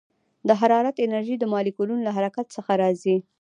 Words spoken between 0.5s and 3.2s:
حرارت انرژي د مالیکولونو له حرکت څخه راځي.